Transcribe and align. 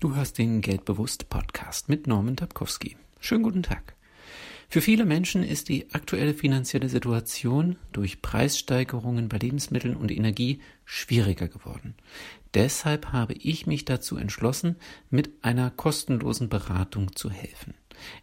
Du 0.00 0.14
hast 0.14 0.38
den 0.38 0.60
Geldbewusst 0.60 1.28
Podcast 1.28 1.88
mit 1.88 2.06
Norman 2.06 2.36
Dabkowski. 2.36 2.96
Schönen 3.18 3.42
guten 3.42 3.64
Tag. 3.64 3.96
Für 4.68 4.80
viele 4.80 5.04
Menschen 5.04 5.42
ist 5.42 5.68
die 5.68 5.92
aktuelle 5.92 6.34
finanzielle 6.34 6.88
Situation 6.88 7.74
durch 7.90 8.22
Preissteigerungen 8.22 9.28
bei 9.28 9.38
Lebensmitteln 9.38 9.96
und 9.96 10.12
Energie 10.12 10.60
schwieriger 10.84 11.48
geworden. 11.48 11.94
Deshalb 12.54 13.10
habe 13.10 13.32
ich 13.32 13.66
mich 13.66 13.86
dazu 13.86 14.16
entschlossen, 14.16 14.76
mit 15.10 15.32
einer 15.42 15.68
kostenlosen 15.68 16.48
Beratung 16.48 17.16
zu 17.16 17.28
helfen. 17.28 17.74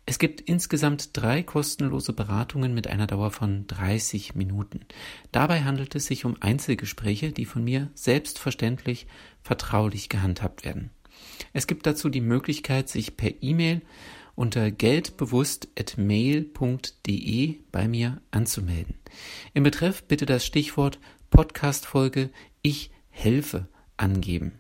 Es 0.06 0.18
gibt 0.18 0.40
insgesamt 0.40 1.10
drei 1.12 1.44
kostenlose 1.44 2.14
Beratungen 2.14 2.74
mit 2.74 2.88
einer 2.88 3.06
Dauer 3.06 3.32
von 3.32 3.68
30 3.68 4.34
Minuten. 4.34 4.86
Dabei 5.34 5.64
handelt 5.66 5.94
es 5.96 6.06
sich 6.06 6.24
um 6.24 6.38
Einzelgespräche, 6.40 7.34
die 7.34 7.44
von 7.44 7.66
mir 7.66 7.92
selbstverständlich 7.96 9.08
vertraulich 9.42 10.08
gehandhabt 10.08 10.64
werden. 10.64 10.92
Es 11.54 11.68
gibt 11.68 11.86
dazu 11.86 12.10
die 12.10 12.22
Möglichkeit, 12.22 12.90
sich 12.90 13.18
per 13.18 13.32
E-Mail 13.42 13.82
unter 14.36 14.72
geldbewusst.mail.de 14.72 17.56
bei 17.72 17.88
mir 17.88 18.22
anzumelden. 18.32 18.96
Im 19.54 19.64
Betreff 19.64 20.04
bitte 20.04 20.26
das 20.26 20.46
Stichwort 20.46 21.00
Podcast-Folge 21.30 22.32
Ich 22.62 22.92
helfe 23.10 23.70
angeben. 23.98 24.60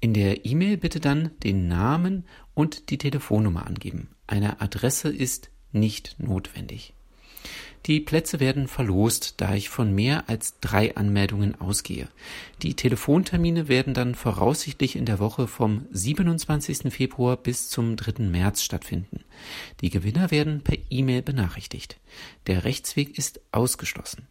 In 0.00 0.14
der 0.14 0.44
E-Mail 0.44 0.76
bitte 0.76 1.00
dann 1.00 1.30
den 1.42 1.68
Namen 1.68 2.26
und 2.54 2.90
die 2.90 2.98
Telefonnummer 2.98 3.66
angeben. 3.66 4.08
Eine 4.26 4.60
Adresse 4.60 5.08
ist 5.08 5.50
nicht 5.70 6.16
notwendig. 6.18 6.92
Die 7.86 7.98
Plätze 7.98 8.38
werden 8.38 8.68
verlost, 8.68 9.40
da 9.40 9.54
ich 9.54 9.68
von 9.68 9.92
mehr 9.92 10.28
als 10.28 10.60
drei 10.60 10.94
Anmeldungen 10.94 11.60
ausgehe. 11.60 12.08
Die 12.62 12.74
Telefontermine 12.74 13.66
werden 13.66 13.92
dann 13.92 14.14
voraussichtlich 14.14 14.94
in 14.94 15.04
der 15.04 15.18
Woche 15.18 15.48
vom 15.48 15.86
27. 15.90 16.92
Februar 16.92 17.36
bis 17.36 17.70
zum 17.70 17.96
3. 17.96 18.22
März 18.24 18.62
stattfinden. 18.62 19.24
Die 19.80 19.90
Gewinner 19.90 20.30
werden 20.30 20.62
per 20.62 20.78
E-Mail 20.90 21.22
benachrichtigt. 21.22 21.98
Der 22.46 22.62
Rechtsweg 22.62 23.18
ist 23.18 23.40
ausgeschlossen. 23.50 24.28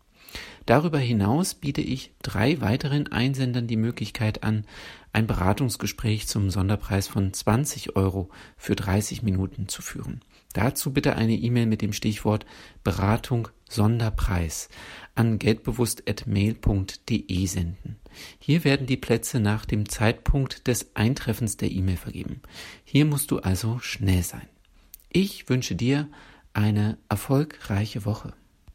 Darüber 0.66 1.00
hinaus 1.00 1.54
biete 1.56 1.82
ich 1.82 2.12
drei 2.22 2.62
weiteren 2.62 3.12
Einsendern 3.12 3.68
die 3.68 3.76
Möglichkeit 3.76 4.44
an, 4.44 4.66
ein 5.12 5.28
Beratungsgespräch 5.28 6.28
zum 6.28 6.50
Sonderpreis 6.50 7.10
von 7.10 7.34
20 7.34 7.98
Euro 7.98 8.30
für 8.56 8.76
30 8.76 9.24
Minuten 9.24 9.68
zu 9.68 9.82
führen. 9.82 10.22
Dazu 10.54 10.94
bitte 10.94 11.16
eine 11.16 11.36
E-Mail 11.36 11.66
mit 11.66 11.82
dem 11.82 11.94
Stichwort 11.94 12.46
Beratung 12.84 13.48
Sonderpreis 13.70 14.70
an 15.16 15.40
geldbewusst.mail.de 15.40 17.46
senden. 17.46 17.98
Hier 18.40 18.64
werden 18.64 18.88
die 18.88 18.98
Plätze 18.98 19.40
nach 19.40 19.66
dem 19.66 19.88
Zeitpunkt 19.88 20.68
des 20.68 20.96
Eintreffens 20.96 21.58
der 21.58 21.72
E-Mail 21.72 21.98
vergeben. 21.98 22.42
Hier 22.84 23.06
musst 23.06 23.32
du 23.32 23.40
also 23.40 23.80
schnell 23.80 24.24
sein. 24.24 24.48
Ich 25.10 25.50
wünsche 25.50 25.76
dir 25.76 26.10
eine 26.54 26.98
erfolgreiche 27.10 28.06
Woche. 28.06 28.34